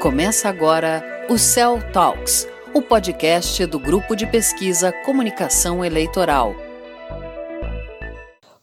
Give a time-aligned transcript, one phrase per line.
[0.00, 6.54] Começa agora o Cell Talks, o podcast do grupo de pesquisa Comunicação Eleitoral.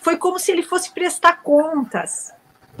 [0.00, 2.32] foi como se ele fosse prestar contas,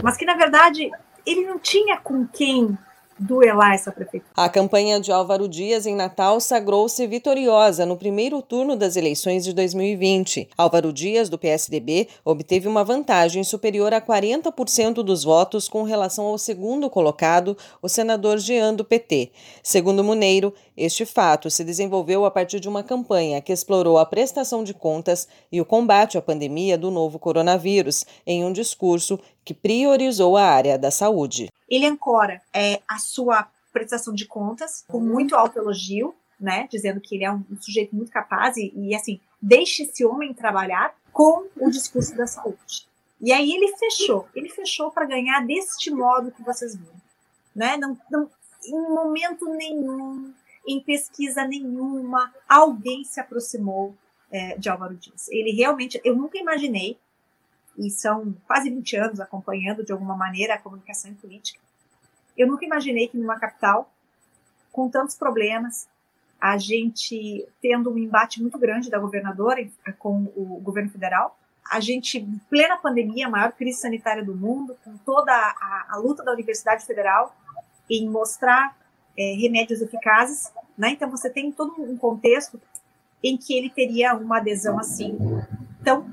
[0.02, 0.90] mas que na verdade
[1.26, 2.76] ele não tinha com quem
[3.20, 4.32] duelar essa prefeitura.
[4.34, 9.52] A campanha de Álvaro Dias em Natal sagrou-se vitoriosa no primeiro turno das eleições de
[9.52, 10.48] 2020.
[10.56, 16.38] Álvaro Dias, do PSDB, obteve uma vantagem superior a 40% dos votos com relação ao
[16.38, 19.30] segundo colocado, o senador Jean do PT.
[19.62, 24.64] Segundo Muneiro, este fato se desenvolveu a partir de uma campanha que explorou a prestação
[24.64, 30.36] de contas e o combate à pandemia do novo coronavírus em um discurso que priorizou
[30.36, 31.48] a área da saúde.
[31.68, 37.16] Ele ancora é, a sua prestação de contas com muito alto elogio, né, dizendo que
[37.16, 41.68] ele é um, sujeito muito capaz e, e, assim, deixe esse homem trabalhar com o
[41.68, 42.86] discurso da saúde.
[43.20, 46.94] E aí ele fechou, ele fechou para ganhar deste modo que vocês viram,
[47.54, 47.76] né?
[47.76, 48.30] Não, não,
[48.64, 50.32] em momento nenhum,
[50.64, 53.96] em pesquisa nenhuma, alguém se aproximou
[54.30, 55.28] é, de Álvaro Dias.
[55.28, 56.96] Ele realmente, eu nunca imaginei
[57.76, 61.60] e são quase 20 anos acompanhando de alguma maneira a comunicação e política.
[62.36, 63.92] Eu nunca imaginei que numa capital,
[64.72, 65.88] com tantos problemas,
[66.40, 71.38] a gente tendo um embate muito grande da governadora com o governo federal,
[71.70, 75.96] a gente, em plena pandemia, a maior crise sanitária do mundo, com toda a, a
[75.98, 77.36] luta da Universidade Federal
[77.88, 78.76] em mostrar
[79.16, 80.90] é, remédios eficazes, né?
[80.90, 82.60] Então você tem todo um contexto
[83.22, 85.18] em que ele teria uma adesão assim
[85.84, 86.12] tão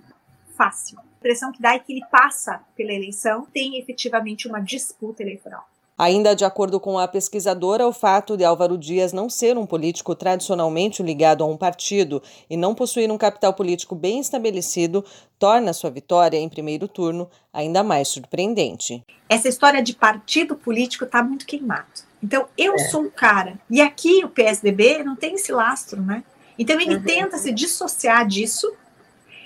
[0.55, 5.67] fácil impressão que dá é que ele passa pela eleição, tem efetivamente uma disputa eleitoral.
[5.97, 10.13] Ainda de acordo com a pesquisadora, o fato de Álvaro Dias não ser um político
[10.13, 15.03] tradicionalmente ligado a um partido e não possuir um capital político bem estabelecido
[15.39, 19.03] torna sua vitória em primeiro turno ainda mais surpreendente.
[19.27, 21.87] Essa história de partido político está muito queimado.
[22.21, 22.77] Então, eu é.
[22.89, 26.23] sou um cara, e aqui o PSDB não tem esse lastro, né?
[26.59, 27.03] Então, ele uhum.
[27.03, 28.71] tenta se dissociar disso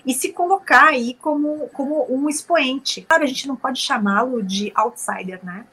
[0.06, 3.02] e se colocar aí como, como um expoente.
[3.02, 5.66] Claro, a gente não pode chamá-lo de outsider, né?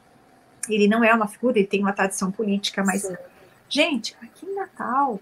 [0.67, 3.15] Ele não é uma figura, ele tem uma tradição política, mas, Sim.
[3.67, 5.19] gente, aqui em Natal,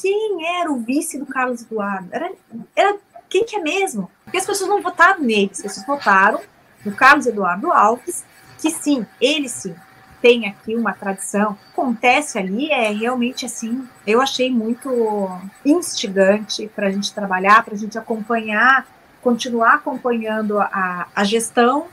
[0.00, 2.08] quem era o vice do Carlos Eduardo?
[2.10, 2.32] Era,
[2.74, 2.98] era
[3.28, 4.10] quem que é mesmo?
[4.24, 6.40] Porque as pessoas não votaram nele, as pessoas votaram
[6.84, 8.24] no Carlos Eduardo Alves,
[8.58, 9.74] que sim, ele sim,
[10.20, 15.28] tem aqui uma tradição, acontece ali é realmente assim, eu achei muito
[15.64, 18.86] instigante para a gente trabalhar, para a gente acompanhar,
[19.22, 21.86] continuar acompanhando a, a gestão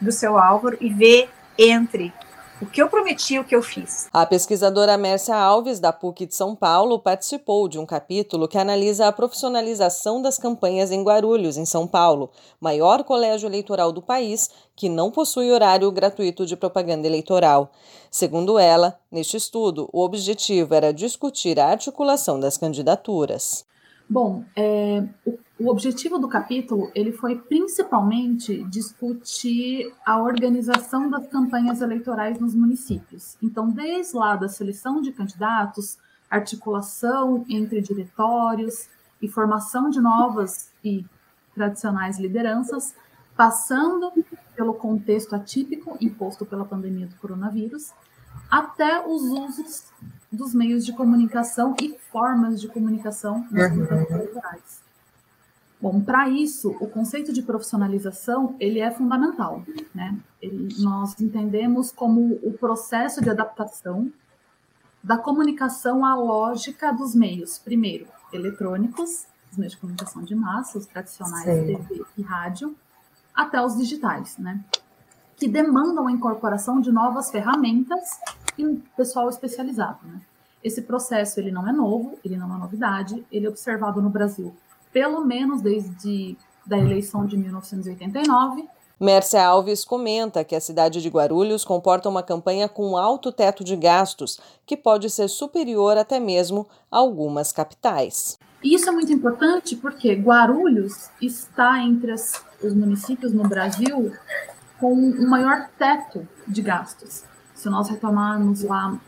[0.00, 2.12] do seu Álvaro e ver entre
[2.62, 4.06] O que eu prometi, o que eu fiz.
[4.12, 9.08] A pesquisadora Mércia Alves, da PUC de São Paulo, participou de um capítulo que analisa
[9.08, 12.30] a profissionalização das campanhas em Guarulhos, em São Paulo,
[12.60, 17.72] maior colégio eleitoral do país, que não possui horário gratuito de propaganda eleitoral.
[18.10, 23.64] Segundo ela, neste estudo, o objetivo era discutir a articulação das candidaturas.
[24.10, 31.80] Bom, é, o, o, objetivo do capítulo ele foi principalmente discutir a organização das campanhas
[31.80, 33.38] eleitorais nos municípios.
[33.40, 35.96] Então, desde lá da seleção de candidatos,
[36.28, 38.88] articulação entre diretórios
[39.22, 41.06] e formação de novas e
[41.54, 42.96] tradicionais lideranças,
[43.36, 44.12] passando
[44.56, 47.92] pelo contexto atípico imposto pela pandemia do coronavírus,
[48.50, 49.84] até os usos
[50.30, 53.80] dos meios de comunicação e formas de comunicação nas uhum.
[53.80, 54.80] campanhas eleitorais.
[55.80, 60.16] Bom, para isso, o conceito de profissionalização ele é fundamental, né?
[60.40, 64.12] Ele, nós entendemos como o processo de adaptação
[65.02, 70.84] da comunicação à lógica dos meios, primeiro, eletrônicos, os meios de comunicação de massa, os
[70.84, 71.66] tradicionais Sim.
[71.66, 72.76] TV e rádio,
[73.34, 74.62] até os digitais, né?
[75.34, 78.20] Que demandam a incorporação de novas ferramentas
[78.60, 79.98] e pessoal especializado.
[80.04, 80.20] Né?
[80.62, 84.54] Esse processo ele não é novo, ele não é novidade, ele é observado no Brasil
[84.92, 86.36] pelo menos desde
[86.66, 88.68] da eleição de 1989.
[88.98, 93.74] Mércia Alves comenta que a cidade de Guarulhos comporta uma campanha com alto teto de
[93.74, 98.38] gastos, que pode ser superior até mesmo a algumas capitais.
[98.62, 104.12] Isso é muito importante porque Guarulhos está entre as, os municípios no Brasil
[104.78, 107.24] com o maior teto de gastos
[107.60, 108.98] se nós retomarmos lá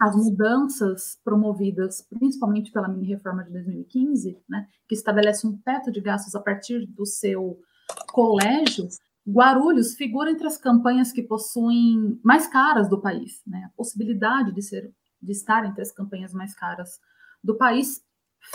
[0.00, 6.00] as mudanças promovidas principalmente pela mini reforma de 2015, né, que estabelece um teto de
[6.00, 7.60] gastos a partir do seu
[8.08, 8.88] colégio,
[9.28, 13.64] Guarulhos figura entre as campanhas que possuem mais caras do país, né?
[13.66, 17.00] A possibilidade de ser de estar entre as campanhas mais caras
[17.42, 18.00] do país,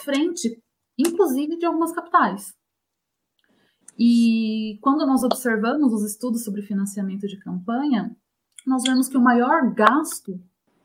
[0.03, 0.61] frente
[0.97, 2.53] inclusive de algumas capitais.
[3.99, 8.15] E quando nós observamos os estudos sobre financiamento de campanha,
[8.69, 10.39] nós vemos que o maior gasto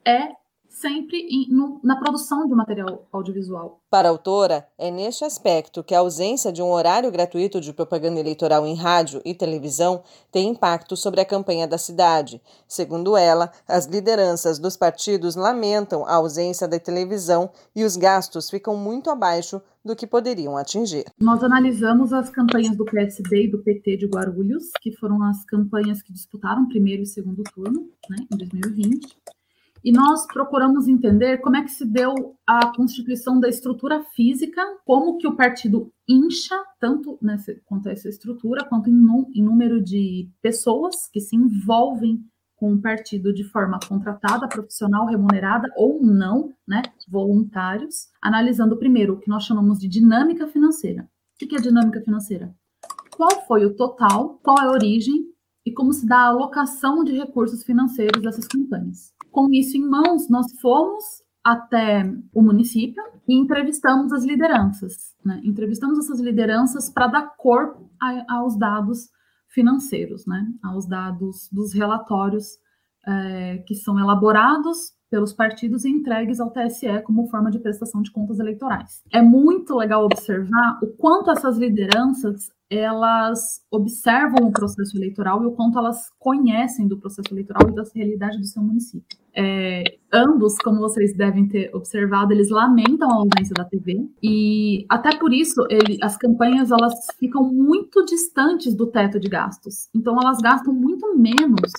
[0.04, 0.28] é
[0.68, 3.80] sempre em, no, na produção de material audiovisual.
[3.90, 8.20] Para a autora, é neste aspecto que a ausência de um horário gratuito de propaganda
[8.20, 12.40] eleitoral em rádio e televisão tem impacto sobre a campanha da cidade.
[12.68, 18.76] Segundo ela, as lideranças dos partidos lamentam a ausência da televisão e os gastos ficam
[18.76, 21.04] muito abaixo do que poderiam atingir.
[21.20, 26.02] Nós analisamos as campanhas do PSD e do PT de Guarulhos, que foram as campanhas
[26.02, 29.16] que disputaram primeiro e segundo turno, né, em 2020
[29.86, 32.12] e nós procuramos entender como é que se deu
[32.44, 38.64] a constituição da estrutura física, como que o partido incha, tanto nessa, quanto essa estrutura,
[38.64, 39.00] quanto em,
[39.32, 42.18] em número de pessoas que se envolvem
[42.56, 49.20] com o partido de forma contratada, profissional, remunerada ou não, né, voluntários, analisando primeiro o
[49.20, 51.08] que nós chamamos de dinâmica financeira.
[51.34, 52.52] O que é dinâmica financeira?
[53.16, 55.35] Qual foi o total, qual é a origem
[55.66, 59.12] e como se dá a alocação de recursos financeiros dessas campanhas.
[59.32, 61.04] Com isso em mãos, nós fomos
[61.42, 65.14] até o município e entrevistamos as lideranças.
[65.24, 65.40] Né?
[65.44, 69.10] Entrevistamos essas lideranças para dar corpo a, aos dados
[69.48, 70.46] financeiros, né?
[70.62, 72.58] aos dados dos relatórios
[73.04, 78.10] é, que são elaborados pelos partidos e entregues ao TSE como forma de prestação de
[78.10, 79.02] contas eleitorais.
[79.10, 85.52] É muito legal observar o quanto essas lideranças elas observam o processo eleitoral e o
[85.52, 89.16] quanto elas conhecem do processo eleitoral e da realidade do seu município.
[89.34, 95.16] É, ambos, como vocês devem ter observado, eles lamentam a ausência da TV e até
[95.16, 99.88] por isso ele, as campanhas elas ficam muito distantes do teto de gastos.
[99.94, 101.72] Então elas gastam muito menos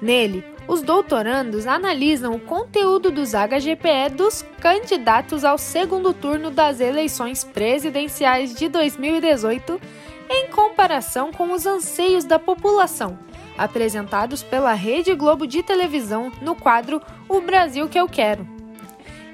[0.00, 7.44] Nele, os doutorandos analisam o conteúdo dos HGPE dos candidatos ao segundo turno das eleições
[7.44, 9.78] presidenciais de 2018
[10.28, 13.18] em comparação com os anseios da população,
[13.56, 18.46] apresentados pela Rede Globo de televisão no quadro O Brasil que eu quero.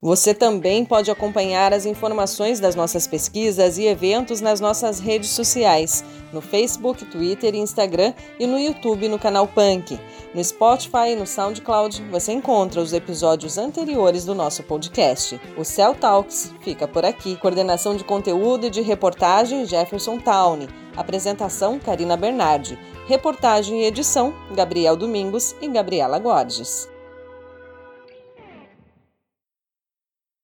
[0.01, 6.03] você também pode acompanhar as informações das nossas pesquisas e eventos nas nossas redes sociais,
[6.33, 9.99] no Facebook, Twitter e Instagram e no YouTube no canal Punk.
[10.33, 15.39] No Spotify e no SoundCloud você encontra os episódios anteriores do nosso podcast.
[15.55, 17.35] O Cell Talks fica por aqui.
[17.35, 20.67] Coordenação de conteúdo e de reportagem Jefferson Towne.
[20.97, 22.79] Apresentação Karina Bernardi.
[23.07, 26.90] Reportagem e edição Gabriel Domingos e Gabriela Gorges.